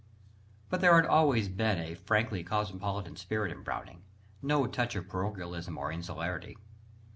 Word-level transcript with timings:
But 0.67 0.81
there 0.81 0.95
had 0.95 1.05
always 1.05 1.47
been 1.47 1.77
a 1.77 1.93
frankly 1.93 2.43
cosmopolitan 2.43 3.17
spirit 3.17 3.51
in 3.51 3.61
Browning, 3.61 4.01
no 4.41 4.65
touch 4.65 4.95
of 4.95 5.07
parochialism 5.07 5.77
or 5.77 5.91
insularity. 5.91 6.57